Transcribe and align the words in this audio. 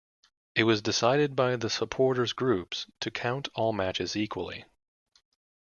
It 0.55 0.63
was 0.63 0.81
decided 0.81 1.35
by 1.35 1.57
the 1.57 1.69
supporters 1.69 2.33
groups 2.33 2.87
to 3.01 3.11
count 3.11 3.49
all 3.53 3.71
matches 3.71 4.15
equally. 4.15 4.65